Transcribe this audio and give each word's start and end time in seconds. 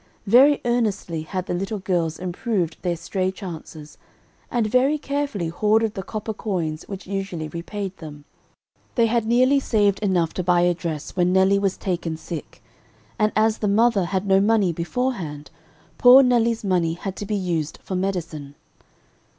Very 0.25 0.61
earnestly 0.65 1.21
had 1.21 1.45
the 1.45 1.53
little 1.53 1.77
girls 1.77 2.17
improved 2.17 2.75
their 2.81 2.95
stray 2.95 3.29
chances, 3.29 3.99
and 4.49 4.65
very 4.65 4.97
carefully 4.97 5.49
hoarded 5.49 5.93
the 5.93 6.01
copper 6.01 6.33
coins 6.33 6.83
which 6.87 7.05
usually 7.05 7.49
repaid 7.49 7.95
them. 7.97 8.25
They 8.95 9.05
had 9.05 9.27
nearly 9.27 9.59
saved 9.59 9.99
enough 9.99 10.33
to 10.33 10.43
buy 10.43 10.61
a 10.61 10.73
dress, 10.73 11.15
when 11.15 11.31
Nelly 11.31 11.59
was 11.59 11.77
taken 11.77 12.17
sick, 12.17 12.63
and 13.19 13.31
as 13.35 13.59
the 13.59 13.67
mother 13.67 14.05
had 14.05 14.25
no 14.25 14.39
money 14.41 14.73
beforehand, 14.73 15.51
poor 15.99 16.23
Nelly's 16.23 16.63
money 16.63 16.93
had 16.95 17.15
to 17.17 17.25
be 17.27 17.35
used 17.35 17.77
for 17.83 17.95
medicine. 17.95 18.55